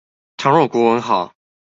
[0.35, 1.31] 倘若我國文好